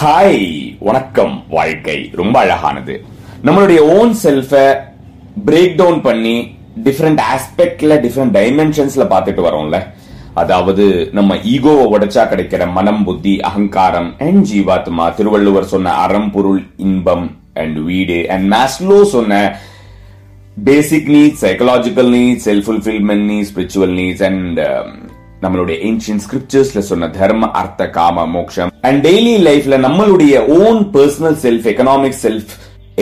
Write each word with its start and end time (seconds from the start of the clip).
Hi 0.00 0.76
வணக்கம் 0.78 1.44
வாழ்க்கை. 1.48 2.10
ரொம்ப 2.12 2.38
அழகானது. 2.38 3.04
நம்மளுடைய 3.44 3.78
ஓன் 3.78 4.14
செல்ஃப 4.22 4.80
பிரேக் 5.46 5.76
டவுன் 5.76 6.00
பண்ணி 6.00 6.56
டிஃப்ரெண்ட் 6.84 7.20
ஆஸ்பெக்ட்ல 7.34 7.96
டிஃப்ரெண்ட் 8.04 8.34
டைமென்ஷன்ஸ்ல 8.38 9.06
பார்த்துட்டு 9.12 9.44
வரோம்ல. 9.48 9.78
அதாவது 10.34 11.08
நம்ம 11.12 11.34
ஈகோவை 11.34 11.84
உடைச்சா 11.92 12.24
கிடைக்கிற 12.24 12.72
மனம் 12.72 13.04
புத்தி 13.04 13.40
அகங்காரம் 13.40 14.14
அண்ட் 14.18 14.46
ஜீவாத்மா 14.52 15.14
திருவள்ளுவர் 15.14 15.64
சொன்ன 15.64 15.90
அறம் 15.90 16.30
பொருள் 16.30 16.62
இன்பம் 16.76 17.36
அண்ட் 17.54 17.78
வீடு 17.78 18.28
அண்ட் 18.28 18.52
மேஸ்லோ 18.52 19.02
சொன்ன 19.02 19.58
basic 20.64 21.08
needs 21.08 21.44
psychological 21.44 22.10
needs 22.16 22.46
self 22.48 22.66
fulfilment 22.68 23.26
needs 23.30 23.50
spiritual 23.54 23.94
needs 24.00 24.22
and 24.22 24.60
நம்மளுடைய 25.42 25.76
ஏன்ஷியன் 25.88 26.22
ஸ்கிரிப்சர்ஸ்ல 26.24 26.80
சொன்ன 26.90 27.08
தர்ம 27.18 27.50
அர்த்த 27.60 27.90
காம 27.96 28.26
மோக்ஷம். 28.36 28.70
அண்ட் 28.88 29.00
டெய்லி 29.06 29.34
லைஃப்ல 29.48 29.76
நம்மளுடைய 29.86 30.34
own 30.60 30.80
personal 30.96 31.38
self 31.44 31.66
economic 31.72 32.18
self 32.24 32.52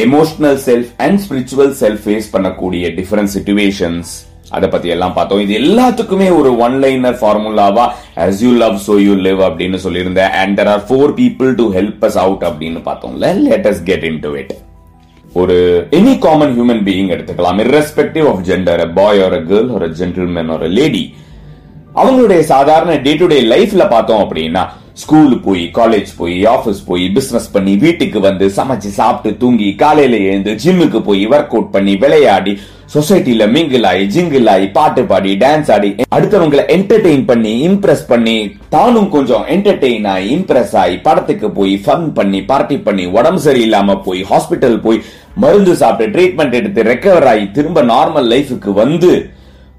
emotional 0.05 0.59
self 0.69 0.91
and 1.05 1.21
spiritual 1.25 1.75
self 1.83 2.03
face 2.07 2.29
பண்ணக்கூடிய 2.35 2.85
டிஃபரெண்ட் 2.99 3.33
சுச்சுவேஷன்ஸ் 3.37 4.13
அதை 4.57 4.67
பத்தி 4.75 4.89
எல்லாம் 4.95 5.15
பார்த்தோம். 5.15 5.41
இது 5.45 5.55
எல்லாத்துக்குமே 5.63 6.27
ஒரு 6.39 6.51
one 6.67 6.77
liner 6.83 7.17
ஃபார்முலாவா 7.23 7.87
as 8.25 8.43
you 8.45 8.51
love 8.65 8.77
so 8.87 8.95
you 9.07 9.15
live 9.27 9.41
அப்படின்னு 9.49 9.79
சொல்லியிருந்தேன் 9.87 10.35
and 10.43 10.55
there 10.61 10.71
are 10.75 10.85
four 10.91 11.13
people 11.21 11.51
to 11.61 11.65
help 11.79 12.05
us 12.09 12.19
out 12.25 12.45
அப்படின்னு 12.49 12.83
பார்த்தோம்ல. 12.89 13.29
Let 13.49 13.69
us 13.73 13.83
get 13.91 14.05
into 14.27 14.33
it 14.43 14.55
ஒரு 15.41 15.57
எனி 15.99 16.15
காமன் 16.27 16.53
ஹியூமன் 16.59 16.83
பீயிங் 16.89 17.11
எடுத்துக்கலாம். 17.15 17.59
Irrespective 17.65 18.27
ஆஃப் 18.33 18.43
ஜெண்டர் 18.51 18.83
பாய் 18.99 19.23
ஒரு 19.29 19.41
கேர்ள் 19.51 19.71
ஒரு 19.79 19.89
gentleman 20.01 20.53
ஒரு 20.57 20.69
lady 20.79 21.05
அவங்களுடைய 21.97 22.41
சாதாரண 22.49 22.95
டே 23.05 23.13
டு 23.17 23.27
டே 23.27 23.39
லைஃப்ல 23.51 23.85
பார்த்தோம் 23.89 24.23
அப்படின்னா 24.25 24.65
ஸ்கூல் 24.97 25.35
போய் 25.45 25.65
காலேஜ் 25.77 26.11
போய் 26.19 26.39
ஆஃபீஸ் 26.53 26.81
போய் 26.87 27.05
பிசினஸ் 27.17 27.51
பண்ணி 27.55 27.73
வீட்டுக்கு 27.83 28.19
வந்து 28.21 28.47
சமைச்சு 28.57 28.91
சாப்பிட்டு 28.99 29.31
தூங்கி 29.39 29.69
காலையில 29.83 30.17
எழுந்து 30.29 30.53
ஜிம்முக்கு 30.63 31.01
போய் 31.09 31.23
ஒர்க் 31.29 31.55
அவுட் 31.55 31.75
பண்ணி 31.75 31.95
விளையாடி 31.97 32.53
சொசைட்டில 32.95 33.45
மிங்கிள் 33.53 33.87
ஆகி 33.91 34.05
ஜிங்கிள் 34.07 34.49
ஆகி 34.53 34.67
பாட்டு 34.71 35.03
பாடி 35.07 35.33
டான்ஸ் 35.39 35.71
ஆடி 35.71 35.91
அடுத்தவங்களை 36.11 36.65
என்டர்டெயின் 36.77 37.25
பண்ணி 37.25 37.53
இம்ப்ரெஸ் 37.69 38.05
பண்ணி 38.09 38.37
தானும் 38.69 39.09
கொஞ்சம் 39.09 39.45
என்டர்டெயின் 39.55 40.07
ஆகி 40.13 40.29
இம்ப்ரெஸ் 40.37 40.75
ஆகி 40.83 40.97
படத்துக்கு 41.03 41.49
போய் 41.53 41.75
ஃபன் 41.85 42.07
பண்ணி 42.19 42.41
பார்ட்டி 42.45 42.79
பண்ணி 42.87 43.07
உடம்பு 43.17 43.43
சரியில்லாம 43.47 43.99
போய் 44.03 44.23
ஹாஸ்பிட்டல் 44.31 44.79
போய் 44.81 45.01
மருந்து 45.37 45.75
சாப்பிட்டு 45.77 46.15
ட்ரீட்மெண்ட் 46.15 46.59
எடுத்து 46.61 46.83
ரெக்கவர் 46.85 47.29
ஆகி 47.33 47.47
திரும்ப 47.53 47.83
நார்மல் 47.91 48.31
லைஃபுக்கு 48.33 48.73
வந்து 48.75 49.13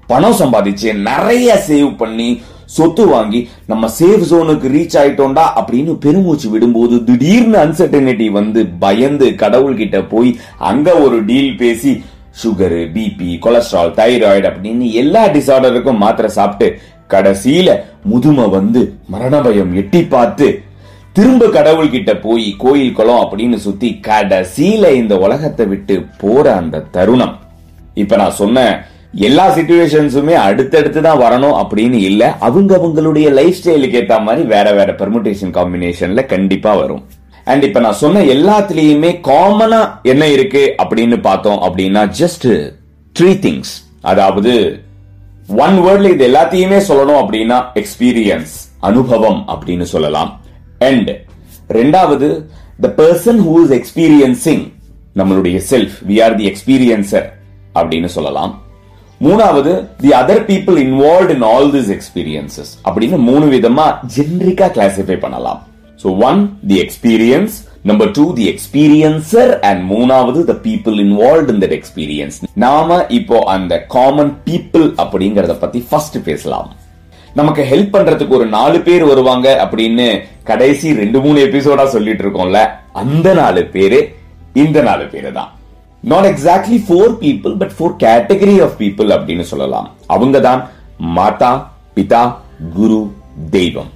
பணம் 0.08 0.38
சம்பாதிச்சு 0.38 0.90
நிறைய 1.00 1.48
சேவ் 1.68 1.90
பண்ணி 1.96 2.28
சொத்து 2.66 3.04
வாங்கி 3.06 3.40
நம்ம 3.66 3.88
சேஃப் 3.98 4.24
ஜோனுக்கு 4.30 4.66
ரீச் 4.68 4.96
ஆயிட்டோம்டா 4.96 5.44
அப்படின்னு 5.58 5.92
பெருமூச்சு 5.98 6.48
விடும்போது 6.48 7.04
திடீர்னு 7.04 7.58
அன்சர்டனிட்டி 7.58 8.26
வந்து 8.30 8.60
பயந்து 8.78 9.26
கடவுள்கிட்ட 9.34 9.98
போய் 10.08 10.30
அங்க 10.58 10.94
ஒரு 10.94 11.24
டீல் 11.24 11.56
பேசி 11.56 11.92
சுகரு 12.42 12.82
பிபி 12.92 13.30
கொலஸ்ட்ரால் 13.38 13.94
தைராய்டு 13.94 14.48
அப்படின்னு 14.50 14.92
எல்லா 14.92 15.22
டிசார்டருக்கும் 15.26 16.02
மாத்திரை 16.04 16.30
சாப்பிட்டு 16.30 16.68
கடைசியில 17.10 17.68
முதுமை 18.04 18.46
வந்து 18.48 18.80
மரண 19.06 19.40
பயம் 19.40 19.72
எட்டி 19.74 20.02
பார்த்து 20.04 20.48
திரும்ப 21.12 21.46
கடவுள்கிட்ட 21.46 22.20
போய் 22.20 22.46
கோயில் 22.58 22.92
குளம் 22.92 23.22
அப்படின்னு 23.22 23.56
சுத்தி 23.56 23.88
கடைசியில 24.06 24.90
இந்த 24.92 25.14
உலகத்தை 25.18 25.66
விட்டு 25.66 25.94
போற 26.20 26.44
அந்த 26.54 26.84
தருணம். 26.90 27.34
இப்ப 27.94 28.16
நான் 28.16 28.38
சொன்ன 28.38 28.66
எல்லா 29.14 29.56
சிச்சுவேஷன்ஸுமே 29.56 30.32
அடுத்தடுத்து 30.32 31.02
தான் 31.02 31.20
வரணும் 31.20 31.56
அப்படின்னு 31.60 31.92
இல்ல. 31.92 32.36
அவங்க 32.38 32.76
அவங்களுடைய 32.76 33.30
லைஃப் 33.32 33.56
ஸ்டைலுக்கு 33.64 34.00
ஏத்த 34.00 34.22
மாதிரி 34.22 34.46
வேற 34.46 34.72
வேற 34.72 34.92
பெர்முட்டேஷன் 34.92 35.54
காம்பினேஷன்ல 35.58 36.26
கண்டிப்பா 36.26 36.74
வரும். 36.74 37.06
அண்ட் 37.44 37.62
இப்ப 37.62 37.80
நான் 37.80 37.92
சொன்ன 37.92 38.22
எல்லாத்துலயுமே 38.22 39.20
காமனா 39.22 40.02
என்ன 40.02 40.28
இருக்கு 40.28 40.74
அப்படின்னு 40.82 41.20
பார்த்தோம் 41.20 41.56
அப்படின்னா 41.56 42.12
ஜஸ்ட் 42.18 42.72
த்ரீ 43.20 43.30
திங்ஸ் 43.44 43.72
அதாவது 44.00 44.80
ஒன் 45.46 45.78
வேர்ட்ல 45.78 46.10
இது 46.10 46.28
எல்லாத்தையுமே 46.28 46.80
சொல்லணும் 46.88 47.20
அப்படின்னா 47.22 47.64
எக்ஸ்பீரியன்ஸ் 47.74 48.54
அனுபவம் 48.80 49.44
அப்படின்னு 49.48 49.82
சொல்லலாம். 49.82 50.40
அண்ட் 50.78 51.10
ரெண்டாவது 51.68 52.44
the 52.80 52.94
person 52.96 53.40
who 53.48 53.54
is 53.64 53.74
experiencing 53.80 54.72
நம்மளுடைய 55.16 55.60
self 55.70 55.96
we 56.08 56.22
are 56.24 56.36
the 56.36 56.52
experiencer 56.52 57.28
அப்படின்னு 57.74 58.04
சொல்லலாம். 58.04 58.62
மூணாவது 59.26 59.72
the 60.02 60.10
other 60.18 60.44
people 60.50 60.76
involve 60.84 61.30
in 61.36 61.44
all 61.52 61.70
this 61.76 61.90
experiences 61.94 62.70
அப்படின்னு 62.88 63.16
மூணு 63.30 63.46
விதமா 63.54 63.86
ஜென்ரிக்கா 64.16 64.68
கிளாசிஃபை 64.76 65.16
பண்ணலாம். 65.24 65.60
So 66.02 66.10
one 66.28 66.40
the 66.70 66.76
experience 66.84 67.56
number 67.90 68.10
two 68.18 68.24
the 68.38 68.44
experiencer 68.52 69.52
and 69.70 69.82
மூணாவது 69.92 70.40
the 70.50 70.54
people 70.66 70.96
involve 71.06 71.50
in 71.54 71.60
that 71.64 71.76
experience 71.78 72.38
நாம 72.66 72.98
இப்போ 73.18 73.38
அந்த 73.56 73.80
காமன் 73.96 74.32
பீப்புள் 74.46 74.86
அப்படிங்கறத 75.04 75.56
பத்தி 75.64 75.82
ஃபர்ஸ்ட் 75.90 76.20
பேசலாம். 76.30 76.70
நமக்கு 77.38 77.62
ஹெல்ப் 77.72 77.94
பண்றதுக்கு 77.94 78.38
ஒரு 78.40 78.48
நாலு 78.58 78.78
பேர் 78.86 79.04
வருவாங்க 79.10 79.48
அப்படின்னு 79.64 80.08
கடைசி 80.50 80.88
ரெண்டு 81.02 81.18
மூணு 81.24 81.38
எபிசோடா 81.48 81.84
சொல்லிட்டு 81.96 82.24
இருக்கோம்ல 82.24 82.60
அந்த 83.02 83.28
நாலு 83.42 83.62
பேரு 83.76 84.00
இந்த 84.62 84.78
நாலு 84.88 85.04
பேரு 85.14 85.30
தான். 85.38 85.50
Not 86.02 86.28
exactly 86.30 86.78
four 86.86 87.14
people 87.22 87.54
but 87.60 87.74
four 87.76 87.94
category 88.04 88.56
of 88.64 88.76
people 88.80 89.10
அப்படின்னு 89.16 89.44
சொல்லலாம். 89.52 89.88
அவங்க 90.14 90.40
தான் 90.48 90.60
மாதா 91.16 91.52
பிதா 91.96 92.22
குரு 92.76 93.00
தெய்வம். 93.56 93.90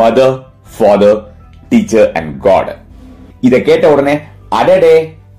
Mother 0.00 0.36
father 0.74 1.20
teacher 1.70 2.08
and 2.18 2.32
god 2.46 2.72
இதை 3.40 3.58
கேட்ட 3.62 3.86
உடனே 3.94 4.14
அடடே 4.60 4.96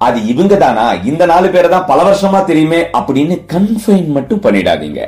அது 0.08 0.18
இவங்க 0.32 0.56
தானா 0.64 0.88
இந்த 1.12 1.24
நாலு 1.32 1.48
பேரை 1.54 1.70
தான் 1.70 1.88
பல 1.92 2.00
வருஷமா 2.08 2.40
தெரியுமே 2.50 2.82
அப்படின்னு 3.00 3.36
கன்ஃபைன் 3.54 4.10
மட்டும் 4.18 4.44
பண்ணிடாதீங்க. 4.46 5.00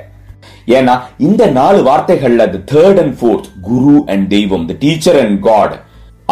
ஏன்னா 0.78 0.94
இந்த 1.28 1.44
நாலு 1.60 1.80
வார்த்தைகள்ல 1.90 2.48
அது 2.50 2.60
தேர்ட் 2.72 3.00
அண்ட் 3.04 3.16
ஃபோர்த் 3.20 3.48
குரு 3.68 3.96
அண்ட் 4.14 4.26
தெய்வம் 4.36 4.66
த 4.72 4.76
டீச்சர் 4.86 5.20
அண்ட் 5.24 5.38
காட் 5.48 5.76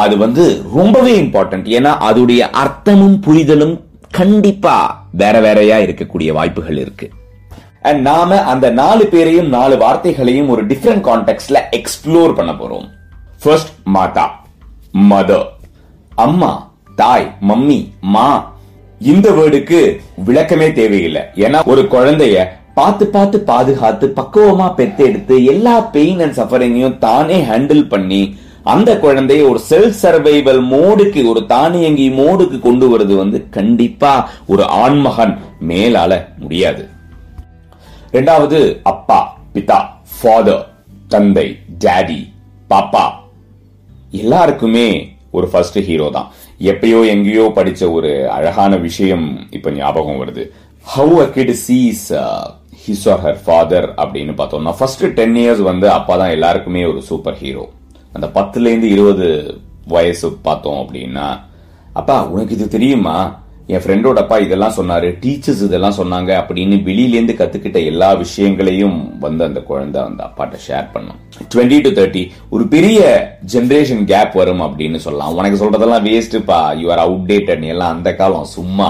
அது 0.04 0.18
வந்து 0.18 0.44
ரொம்பவே 0.78 1.14
இம்பார்ட்டன்ட் 1.24 1.68
ஏன்னா 1.78 1.92
அதுடைய 2.10 2.42
அர்த்தமும் 2.64 3.18
புரிதலும் 3.28 3.76
கண்டிப்பா 4.12 5.06
வேற 5.12 5.40
வேறையா 5.40 5.78
இருக்கக்கூடிய 5.78 6.32
வாய்ப்புகள் 6.32 6.78
இருக்கு. 6.78 7.10
அண்ட் 7.82 8.02
நாம 8.02 8.44
அந்த 8.44 8.70
நாலு 8.70 9.06
பேரையும் 9.06 9.48
நாலு 9.48 9.78
வார்த்தைகளையும் 9.78 10.50
ஒரு 10.50 10.66
டிஃப்ரெண்ட் 10.66 11.06
கான்டெக்ட்ல 11.08 11.60
எக்ஸ்ப்ளோர் 11.72 12.34
பண்ண 12.34 12.52
போறோம். 12.52 12.88
ஃபர்ஸ்ட் 13.44 13.68
மாதா 13.84 14.40
மதர் 14.94 15.48
அம்மா 16.16 16.72
தாய் 16.96 17.36
மம்மி 17.48 17.90
மா. 18.02 18.56
இந்த 19.00 19.30
வேர்டுக்கு 19.30 20.00
விளக்கமே 20.26 20.74
தேவையில்லை. 20.74 21.22
ஏன்னா 21.36 21.64
ஒரு 21.64 21.82
குழந்தைய 21.82 22.48
பார்த்து 22.74 23.08
பார்த்து 23.08 23.40
பாதுகாத்து 23.40 24.14
பக்குவமா 24.16 24.68
பெத்தெடுத்து 24.78 25.46
எல்லா 25.46 25.82
பெயின் 25.82 26.20
அண்ட் 26.20 26.38
சஃபரிங்கையும் 26.40 26.98
தானே 26.98 27.42
ஹேண்டில் 27.42 27.88
பண்ணி 27.88 28.38
அந்த 28.74 28.92
குழந்தையை 29.04 29.44
ஒரு 29.52 29.60
செல்ஃப் 29.70 30.00
சர்வைவல் 30.04 30.62
மோடுக்கு 30.72 31.22
ஒரு 31.32 31.42
தானியங்கி 31.52 32.08
மோடுக்கு 32.20 32.58
கொண்டு 32.68 32.86
வருது 32.94 33.16
வந்து 33.22 33.40
கண்டிப்பா 33.58 34.14
ஒரு 34.52 34.64
ஆண்மகன் 34.84 35.34
மேலால 35.70 36.12
முடியாது. 36.44 36.84
ரெண்டாவது 38.16 38.60
அப்பா 38.92 39.20
பிதா 39.56 39.80
ஃபாதர் 40.16 40.66
தந்தை 41.14 41.48
டேடி 41.86 42.20
பாப்பா. 42.72 43.06
எல்லாருக்குமே 44.22 44.88
ஒரு 45.38 45.48
ஃபர்ஸ்ட் 45.52 45.80
ஹீரோ 45.88 46.08
தான். 46.18 46.28
எப்பயோ 46.72 47.00
எங்கேயோ 47.14 47.46
படிச்ச 47.58 47.82
ஒரு 47.98 48.12
அழகான 48.38 48.76
விஷயம் 48.88 49.26
இப்ப 49.58 49.72
ஞாபகம் 49.80 50.22
வருது. 50.22 50.44
How 50.86 51.16
a 51.26 51.28
kid 51.36 51.56
sees 51.66 52.06
his 52.86 53.08
or 53.14 53.22
her 53.26 53.42
father 53.46 53.88
அப்படின்னு 54.02 54.34
பார்த்தோம்னா 54.40 54.76
ஃபர்ஸ்ட் 54.80 55.06
டென் 55.20 55.38
இயர்ஸ் 55.44 55.64
வந்து 55.72 55.90
அப்பா 55.98 56.16
தான் 56.22 56.36
எல்லாருக்குமே 56.38 56.84
ஒரு 56.92 57.02
சூப்பர் 57.10 57.38
ஹீரோ 57.44 57.66
அந்த 58.14 58.28
பத்துல 58.38 58.72
இருந்து 58.72 58.90
இருபது 58.90 59.28
வயசு 59.88 60.30
பார்த்தோம் 60.48 60.80
அப்படின்னா 60.84 61.28
அப்பா 61.94 62.16
உனக்கு 62.26 62.56
இது 62.56 62.68
தெரியுமா? 62.68 63.18
என் 63.68 63.82
ஃப்ரெண்டோட 63.84 64.18
அப்பா 64.24 64.38
இதெல்லாம் 64.38 64.76
சொன்னாரு 64.78 65.08
டீச்சர்ஸ் 65.24 65.64
இதெல்லாம் 65.68 65.96
சொன்னாங்க 65.98 66.32
அப்படின்னு 66.42 66.76
வெளியிலேருந்து 66.90 67.36
கத்துக்கிட்ட 67.40 67.80
எல்லா 67.86 68.14
விஷயங்களையும் 68.14 69.20
வந்து 69.20 69.44
அந்த 69.44 69.60
குழந்தை 69.62 70.02
அந்த 70.02 70.22
அப்பாட்ட 70.28 70.58
ஷேர் 70.68 70.88
பண்ணும். 70.94 71.20
டுவெண்ட்டி 71.56 71.80
டு 71.82 71.90
தேர்ட்டி 71.90 72.24
ஒரு 72.50 72.68
பெரிய 72.68 73.00
ஜெனரேஷன் 73.54 74.04
கேப் 74.12 74.38
வரும் 74.42 74.64
அப்படின்னு 74.68 74.96
சொல்லலாம். 74.96 75.36
உனக்கு 75.36 75.60
சொல்றதெல்லாம் 75.64 76.08
வேஸ்ட்டுப்பா 76.10 76.62
யூ 76.82 76.92
ஆர் 76.92 77.04
அவுடேட்டட் 77.08 77.58
நீ 77.58 77.68
எல்லாம் 77.68 77.96
அந்த 77.98 78.16
காலம் 78.16 78.50
சும்மா 78.58 78.90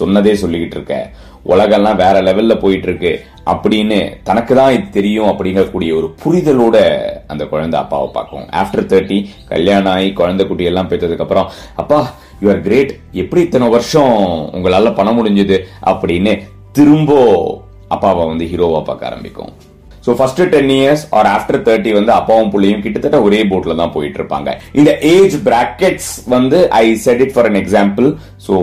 சொன்னதே 0.00 0.34
சொல்லிக்கிட்டு 0.42 0.78
இருக்க. 0.78 1.10
உலகெல்லாம் 1.52 2.00
வேற 2.02 2.16
லெவல்ல 2.28 2.54
போயிட்டு 2.62 2.86
இருக்கு 2.88 3.12
அப்படின்னு 3.52 3.98
தனக்கு 4.28 4.52
தான் 4.54 4.74
இது 4.76 4.86
தெரியும் 4.90 5.30
அப்படிங்கக்கூடிய 5.32 5.90
ஒரு 5.98 6.08
புரிதலோட 6.22 6.76
அந்த 7.32 7.42
குழந்தை 7.52 7.76
அப்பாவை 7.80 8.08
பார்க்கும். 8.14 8.46
ஆஃப்டர் 8.60 8.88
தேர்ட்டி 8.92 9.18
கல்யாணம் 9.52 9.92
ஆகி 9.94 10.08
குழந்தை 10.20 10.46
குட்டி 10.46 10.70
எல்லாம் 10.70 10.90
பெற்றதுக்கு 10.92 11.26
அப்புறம் 11.26 11.50
அப்பா 11.82 11.98
யூ 12.42 12.48
ஆர் 12.54 12.64
கிரேட் 12.68 12.92
எப்படி 13.22 13.42
இத்தனை 13.42 13.68
வருஷம் 13.76 14.14
உங்களால 14.56 14.94
பண்ண 14.94 15.12
முடிஞ்சது? 15.12 15.58
அப்படின்னு 15.92 16.34
திரும்ப 16.78 17.12
அப்பாவை 17.96 18.24
வந்து 18.32 18.46
ஹீரோவா 18.52 18.82
பார்க்க 18.88 19.10
ஆரம்பிக்கும். 19.10 19.52
So 20.06 20.12
first 20.18 20.40
ten 20.54 20.72
years 20.76 21.04
or 21.18 21.28
after 21.34 21.62
thirty 21.66 21.90
வந்து 21.98 22.12
அப்பாவும் 22.12 22.50
பிள்ளையும் 22.54 22.82
கிட்டத்தட்ட 22.84 23.18
ஒரே 23.26 23.38
போட்ல 23.50 23.76
தான் 23.78 23.92
போயிட்டு 23.94 24.18
இருப்பாங்க 24.20 24.50
இந்த 24.80 24.90
ஏஜ் 25.12 25.36
பிராக்கெட்ஸ் 25.46 26.10
வந்து 26.34 26.58
I 26.80 26.84
set 27.04 27.22
it 27.26 27.34
for 27.36 27.48
an 27.50 27.60
example 27.62 28.08
so 28.46 28.56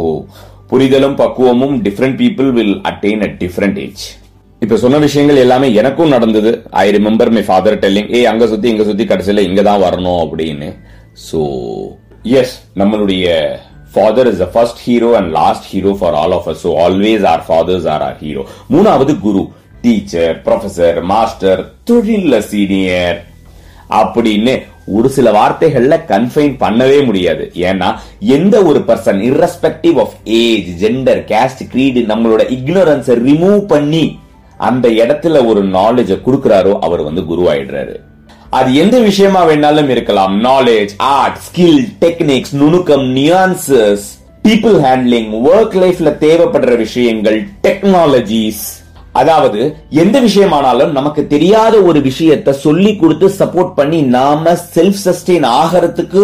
புரிதலும் 0.72 1.16
பக்குவமும் 1.22 1.76
different 1.86 2.18
people 2.22 2.50
will 2.58 2.76
attain 2.90 3.24
at 3.26 3.38
different 3.44 3.80
age 3.86 4.04
இப்ப 4.62 4.78
சொன்ன 4.84 4.98
விஷயங்கள் 5.06 5.42
எல்லாமே 5.44 5.68
எனக்கும் 5.74 6.14
நடந்தது. 6.16 6.52
I 6.82 6.86
remember 6.98 7.32
my 7.36 7.44
father 7.48 7.78
telling 7.84 8.10
ஏய் 8.18 8.30
அங்க 8.32 8.48
சுத்தி 8.48 8.68
இங்க 8.70 8.84
சுத்தி 8.84 9.06
கடைசியில 9.06 9.44
இங்க 9.48 9.62
தான் 9.62 9.84
வரணும் 9.84 10.22
அப்படின்னு. 10.26 10.70
சோ 11.28 11.40
எஸ் 12.40 12.54
நம்மளுடைய 12.82 13.26
father 13.94 14.30
is 14.32 14.42
the 14.44 14.48
first 14.54 14.82
hero 14.88 15.10
and 15.20 15.32
last 15.40 15.66
hero 15.72 15.94
for 16.02 16.16
all 16.22 16.36
of 16.38 16.48
us 16.52 16.62
so 16.66 16.72
always 16.86 17.26
our 17.32 17.44
fathers 17.48 17.88
are 17.96 18.06
our 18.10 18.18
hero 18.22 18.44
மூணாவது 18.74 19.16
குரு 19.26 19.44
டீச்சர் 19.82 20.34
ப்ரொஃபசர் 20.48 21.00
மாஸ்டர் 21.14 21.62
தொழில 21.90 22.40
சீனியர் 22.52 23.20
அப்படின்னு 24.00 24.54
ஒரு 24.86 25.10
சில 25.10 25.32
வார்த்தைகள்ல 25.32 25.96
கன்ஃபைன் 26.08 26.56
பண்ணவே 26.64 27.06
முடியாது. 27.06 27.52
ஏன்னா 27.56 27.90
எந்த 28.20 28.64
ஒரு 28.64 28.80
person 28.88 29.22
irrespective 29.30 30.00
of 30.00 30.14
age 30.24 30.84
gender 30.84 31.22
caste 31.32 31.64
creed 31.74 32.02
நம்மளோட 32.12 32.44
இக்னோரன்ஸை 32.58 33.18
ரிமூவ் 33.28 33.60
பண்ணி 33.60 34.20
அந்த 34.58 34.88
இடத்துல 34.90 35.46
ஒரு 35.46 35.62
நாலேஜ 35.66 36.18
கொடுக்குறாரோ 36.26 36.74
அவர் 36.80 37.02
வந்து 37.02 37.22
குருவாயிடுறாரு. 37.22 37.96
அது 38.50 38.76
எந்த 38.76 39.00
விஷயமா 39.00 39.48
வேணாலும் 39.48 39.90
இருக்கலாம். 39.90 40.44
நாலேஜ் 40.44 40.90
ஆர்ட் 40.98 41.38
ஸ்கில் 41.48 41.84
டெக்னிக்ஸ் 42.02 42.54
நுணுக்கம் 42.54 43.16
நியான்சஸ் 43.16 44.08
பீப்புள் 44.44 44.78
ஹேண்ட்லிங் 44.86 45.32
ஒர்க் 45.52 45.76
லைஃப்ல 45.84 46.12
தேவைப்படுற 46.26 46.78
விஷயங்கள் 46.78 47.48
டெக்னாலஜிஸ் 47.68 48.64
அதாவது 49.14 49.76
எந்த 49.90 50.22
விஷயமானாலும் 50.22 50.92
நமக்கு 50.92 51.28
தெரியாத 51.28 51.82
ஒரு 51.82 52.02
விஷயத்தை 52.02 52.54
சொல்லி 52.54 52.96
கொடுத்து 52.96 53.30
சப்போர்ட் 53.40 53.74
பண்ணி 53.74 54.02
நாம 54.02 54.54
செல்ஃப் 54.76 55.02
சஸ்டெயின் 55.06 55.48
ஆகிறதுக்கு 55.54 56.22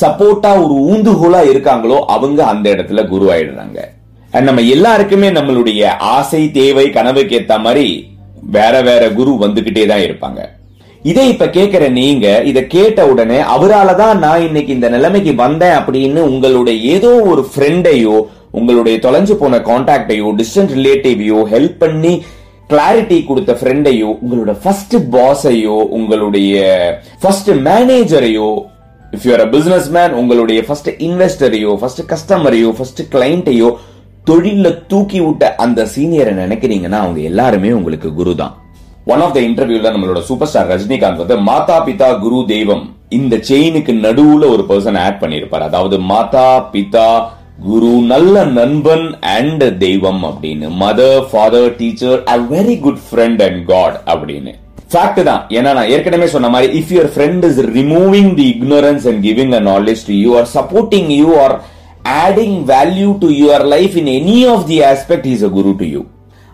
சப்போர்ட்டா 0.00 0.64
ஒரு 0.64 0.74
ஊந்துகோலா 0.86 1.40
இருக்காங்களோ 1.50 1.98
அவங்க 2.06 2.46
அந்த 2.46 2.70
இடத்துல 2.70 3.08
குரு 3.08 3.26
ஆயிடுறாங்க 3.30 3.78
நம்ம 4.32 4.60
எல்லாருக்குமே 4.60 5.30
நம்மளுடைய 5.30 5.84
ஆசை 5.98 6.50
தேவை 6.50 6.90
கனவுக்கு 6.90 7.36
ஏத்த 7.36 7.58
மாதிரி 7.58 7.86
வேற 8.42 8.82
வேற 8.82 9.10
குரு 9.10 9.30
வந்துகிட்டே 9.30 9.86
தான் 9.86 10.00
இருப்பாங்க. 10.00 10.40
இதை 11.02 11.28
இப்ப 11.28 11.46
கேக்குற 11.46 11.90
நீங்க 11.90 12.42
இத 12.42 12.66
கேட்ட 12.66 13.06
உடனே 13.06 13.38
அவரால 13.40 13.94
தான் 13.96 14.18
நான் 14.18 14.42
இன்னைக்கு 14.42 14.72
இந்த 14.72 14.88
நிலைமைக்கு 14.88 15.34
வந்தேன் 15.34 15.76
அப்படின்னு 15.80 16.20
உங்களுடைய 16.20 16.78
ஏதோ 16.94 17.22
ஒரு 17.22 17.48
ஃப்ரெண்டையோ 17.54 18.16
உங்களுடைய 18.58 18.96
தொலைஞ்சு 19.06 19.34
போன 19.42 19.58
கான்டாக்டையோ 19.70 20.28
டிஸ்டன்ட் 20.40 20.74
ரிலேட்டிவையோ 20.78 21.40
ஹெல்ப் 21.54 21.78
பண்ணி 21.82 22.12
கிளாரிட்டி 22.70 23.18
கொடுத்த 23.28 23.52
ஃப்ரெண்டையோ 23.60 24.10
உங்களோட 24.24 24.52
ஃபர்ஸ்ட் 24.62 24.96
பாஸையோ 25.14 25.78
உங்களுடைய 25.98 26.58
ஃபர்ஸ்ட் 27.22 27.50
மேனேஜரையோ 27.68 28.50
if 29.16 29.24
you're 29.28 29.44
a 29.46 29.48
business 29.56 29.88
man 29.96 30.12
உங்களுடைய 30.20 30.60
ஃபர்ஸ்ட் 30.66 30.90
இன்வெஸ்டரையோ 31.06 31.72
ஃபர்ஸ்ட் 31.80 32.02
கஸ்டமரையோ 32.12 32.70
ஃபர்ஸ்ட் 32.78 33.02
கிளைண்ட்டையோ 33.14 33.70
தொழில 34.28 34.70
தூக்கி 34.92 35.20
விட்ட 35.26 35.44
அந்த 35.64 35.86
சீனியரை 35.94 36.32
நினைக்கிறீங்கன்னா 36.42 36.98
அவங்க 37.04 37.20
எல்லாருமே 37.30 37.70
உங்களுக்கு 37.78 38.08
குரு 38.18 38.32
தான் 38.42 38.54
ஒன் 39.12 39.22
ஆஃப் 39.24 39.34
த 39.36 39.40
இன்டர்வியூல 39.48 39.90
நம்மளோட 39.94 40.20
சூப்பர் 40.28 40.50
ஸ்டார் 40.50 40.70
ரஜினிகாந்த் 40.72 41.22
வந்து 41.22 41.36
மாதா 41.48 41.76
பிதா 41.86 42.08
குரு 42.24 42.38
தெய்வம். 42.54 42.82
இந்த 43.18 43.34
செயினுக்கு 43.48 43.92
நடுவுல 44.06 44.44
ஒரு 44.54 44.62
பர்சன் 44.70 44.98
ஆட் 45.04 45.20
பண்ணிருப்பார். 45.22 45.64
அதாவது 45.68 45.96
மாதா 46.10 46.46
பிதா 46.74 47.06
குரு 47.64 47.88
நல்ல 48.10 48.34
நண்பன் 48.58 49.06
அண்ட் 49.36 49.64
தெய்வம் 49.82 50.22
அப்படின்னு. 50.28 50.66
Mother 50.82 51.24
father 51.30 51.72
teacher 51.80 52.20
a 52.34 52.36
very 52.52 52.76
good 52.84 53.00
friend 53.06 53.40
and 53.46 53.60
god 53.70 53.96
அப்படின்னு. 54.12 54.52
ஃபேக்ட் 54.92 55.20
தான். 55.28 55.42
ஏன்னா 55.56 55.70
நான் 55.78 55.90
ஏற்கனவே 55.94 56.26
சொன்ன 56.34 56.48
மாதிரி 56.54 56.70
if 56.78 56.92
your 56.94 57.10
friend 57.14 57.44
is 57.48 57.60
removing 57.78 58.30
the 58.38 58.46
ignorance 58.54 59.04
and 59.10 59.20
giving 59.26 59.52
a 59.58 59.62
knowledge 59.72 60.04
to 60.08 60.14
you 60.24 60.30
or 60.38 60.48
supporting 60.54 61.10
you 61.20 61.28
or 61.42 61.54
adding 62.22 62.56
value 62.72 63.10
to 63.24 63.28
your 63.42 63.64
life 63.74 63.96
in 64.02 64.10
any 64.20 64.38
of 64.54 64.64
the 64.70 64.78
aspect 64.92 65.28
is 65.34 65.44
a 65.48 65.50
guru 65.58 65.72
to 65.82 65.88
you 65.94 66.02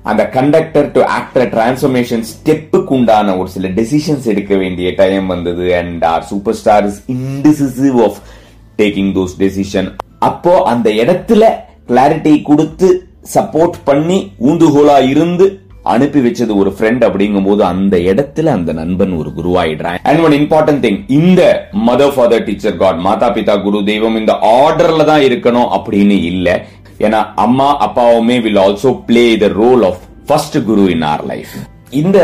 அந்த 0.05 0.25
conductor 0.37 0.89
to 0.97 1.01
actor 1.19 1.47
transformation 1.55 2.25
ஸ்டெப்புக்கு 2.33 2.95
உண்டான 2.97 3.37
ஒரு 3.43 3.51
சில 3.55 3.69
decisions 3.79 4.27
எடுக்க 4.33 4.55
வேண்டிய 4.65 4.91
time 5.03 5.29
வந்தது 5.35 5.69
and 5.81 6.05
our 6.15 6.27
super 6.33 6.59
star 6.63 6.87
is 6.91 7.01
indecisive 7.15 8.01
of 8.09 8.19
taking 8.83 9.13
those 9.19 9.35
decision 9.45 9.89
அப்போ 10.23 10.63
அந்த 10.63 10.91
இடத்துல 10.91 11.45
கிளாரிட்டி 11.89 12.43
கொடுத்து 12.43 12.89
சப்போர்ட் 13.35 13.77
பண்ணி 13.85 14.19
ஊந்துகோலா 14.41 15.11
இருந்து 15.11 15.47
அனுப்பி 15.85 16.21
வச்சது 16.21 16.57
ஒரு 16.57 16.71
ஃப்ரெண்ட் 16.79 17.03
அப்படிங்கும்போது 17.05 17.63
அந்த 17.63 17.97
இடத்துல 17.97 18.47
அந்த 18.47 18.73
நண்பன் 18.73 19.13
ஒரு 19.13 19.31
குருவாயிடுறான். 19.31 19.99
அண்ட் 20.03 20.21
ஒன் 20.21 20.33
இம்பார்ட்டன்ட் 20.33 20.83
திங் 20.85 20.99
இந்த 21.09 21.43
மதர் 21.87 22.15
ஃபாதர் 22.17 22.45
டீச்சர் 22.45 22.77
காட் 22.77 22.99
மாதா 22.99 23.29
பிதா 23.31 23.63
குரு 23.63 23.85
தெய்வம் 23.85 24.17
இந்த 24.17 24.33
ஆர்டர்ல 24.33 25.05
தான் 25.05 25.21
இருக்கணும் 25.21 25.69
அப்படின்னு 25.71 26.23
இல்ல. 26.23 26.49
ஏன்னா 26.99 27.33
அம்மா 27.37 27.77
அப்பாவுமே 27.81 28.41
will 28.41 28.57
also 28.57 28.93
play 29.07 29.37
the 29.37 29.47
role 29.47 29.85
of 29.85 30.01
first 30.29 30.59
guru 30.65 30.91
in 30.91 31.03
our 31.03 31.25
life 31.27 31.55
இந்த 31.91 32.19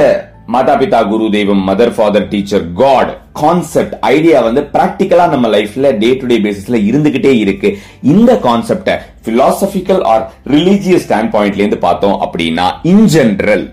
மாதா 0.48 0.74
பிதா 0.80 1.00
குரு 1.02 1.30
தெய்வம் 1.30 1.60
mother 1.68 1.92
father 1.96 2.28
teacher 2.28 2.64
god 2.80 3.10
concept 3.32 3.94
idea 4.00 4.40
வந்து 4.42 4.62
பிராக்டிக்கலா 4.74 5.28
நம்ம 5.28 5.48
லைஃப்ல 5.48 5.90
டே 5.98 6.16
டு 6.20 6.26
டே 6.26 6.38
பேசிஸ்ல 6.38 6.78
இருந்துகிட்டே 6.88 7.32
இருக்கு. 7.38 7.78
இந்த 8.02 8.32
கான்செப்ட 8.34 8.96
பிலாசபிக்கல் 9.26 10.02
ஆர் 10.02 10.24
ரிலீஜியஸ் 10.46 11.04
ஸ்டாண்ட் 11.06 11.32
பாயிண்ட்ல 11.34 11.62
இருந்து 11.62 11.78
பார்த்தோம் 11.78 12.20
அப்படின்னா 12.24 12.66
in 12.82 13.06
general 13.06 13.64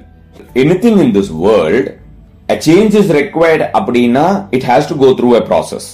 any 0.53 0.77
thing 0.85 0.99
in 1.05 1.13
this 1.17 1.31
world 1.47 1.89
a 2.49 2.57
change 2.67 2.93
is 3.01 3.11
required 3.19 3.65
அப்படின்னா 3.73 4.47
it 4.51 4.63
has 4.63 4.87
to 4.91 4.95
go 4.95 5.09
through 5.19 5.31
a 5.35 5.43
process 5.49 5.87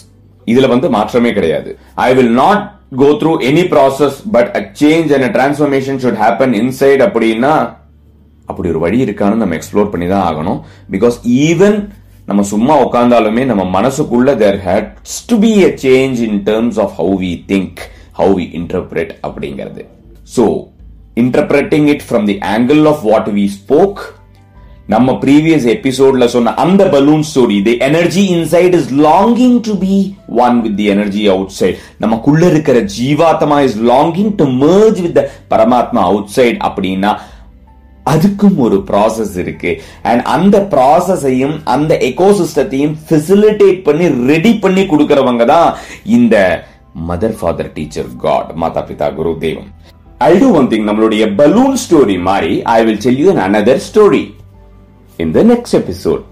இதுல 0.47 0.67
வந்து 0.67 0.89
மாற்றமே 0.89 1.33
கிடையாது. 1.33 1.77
I 1.95 2.13
will 2.13 2.33
not 2.33 2.63
go 2.95 3.09
through 3.21 3.31
any 3.49 3.63
process 3.73 4.17
but 4.31 4.51
a 4.59 4.61
change 4.81 5.13
and 5.15 5.27
a 5.29 5.31
transformation 5.39 5.97
should 6.03 6.19
happen 6.23 6.53
inside 6.53 7.01
அப்படின்னா 7.07 7.53
அப்படி 8.49 8.69
ஒரு 8.73 8.81
வழி 8.85 8.99
இருக்கான்னு 9.05 9.41
நம்ம 9.43 9.57
எக்ஸ்ப்ளோர் 9.59 9.91
பண்ணி 9.93 10.07
தான் 10.13 10.25
ஆகணும். 10.29 10.59
பிகாஸ் 10.95 11.17
ஈவன் 11.47 11.77
நம்ம 12.29 12.43
சும்மா 12.51 12.75
உட்காந்தாலுமே 12.85 13.43
நம்ம 13.51 13.63
மனசுக்குள்ள 13.77 14.31
there 14.43 14.59
has 14.67 15.17
to 15.31 15.37
be 15.45 15.53
a 15.69 15.71
change 15.85 16.19
in 16.29 16.39
terms 16.49 16.79
of 16.83 16.93
how 17.01 17.15
we 17.23 17.31
think 17.51 17.81
how 18.19 18.33
we 18.39 18.45
interpret 18.59 19.13
அப்படிங்கிறது. 19.27 19.83
So 20.35 20.45
interpreting 21.23 21.87
it 21.93 22.05
from 22.09 22.27
the 22.31 22.37
angle 22.55 22.83
of 22.93 23.03
what 23.09 23.31
we 23.39 23.47
spoke 23.57 24.01
நம்ம 24.93 25.11
ப்ரீவியஸ் 25.21 25.63
எபிசோட்ல 25.73 26.25
சொன்ன 26.33 26.51
அந்த 26.63 26.83
balloon 26.95 27.23
story 27.29 27.55
the 27.67 27.73
energy 27.87 28.23
inside 28.33 28.75
is 28.79 28.89
longing 29.05 29.55
to 29.67 29.73
be 29.85 29.95
one 30.45 30.57
with 30.65 30.75
the 30.81 30.87
energy 30.95 31.23
outside 31.59 31.79
நமக்குள்ள 32.03 32.43
இருக்கிற 32.53 32.79
ஜீவாத்மா 32.97 33.57
is 33.67 33.79
longing 33.91 34.33
to 34.41 34.45
merge 34.65 34.99
with 35.05 35.17
the 35.19 35.23
பரமாத்மா 35.53 36.03
out 36.11 36.29
side 36.37 36.59
அப்படின்னா 36.67 37.13
அதுக்கும் 38.11 38.57
ஒரு 38.65 38.77
ப்ராசஸ் 38.89 39.35
இருக்கு. 39.43 39.71
அண்ட் 40.09 40.23
அந்த 40.35 40.57
ப்ராசஸையும் 40.73 41.55
அந்த 41.75 41.93
எக்கோசிஸ்டத்தையும் 42.09 42.95
ஃபெசிலிட்டேட் 43.07 43.79
பண்ணி 43.87 44.07
ரெடி 44.31 44.53
பண்ணி 44.65 44.85
கொடுக்கறவங்க 44.91 45.45
தான் 45.53 45.69
இந்த 46.17 46.35
மதர் 47.09 47.37
ஃபாதர் 47.39 47.73
டீச்சர் 47.77 48.11
காட் 48.25 48.51
மாதா 48.63 48.83
பிதா 48.89 49.07
குரு 49.17 49.33
தெய்வம். 49.45 49.69
ஐ 50.29 50.31
டூ 50.41 50.49
ஒன் 50.59 50.69
திங் 50.71 50.85
நம்மளுடைய 50.89 51.23
பலூன் 51.41 51.75
ஸ்டோரி 51.85 52.17
மாதிரி 52.29 52.53
I 52.75 52.77
will 52.85 53.01
tell 53.05 53.19
you 53.23 53.31
another 53.47 53.83
story 53.89 54.23
in 55.19 55.33
the 55.37 55.43
next 55.51 55.77
episode 55.81 56.23